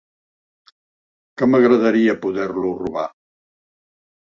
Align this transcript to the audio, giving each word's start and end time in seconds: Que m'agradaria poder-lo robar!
Que 1.41 1.49
m'agradaria 1.51 2.17
poder-lo 2.25 2.73
robar! 2.81 3.07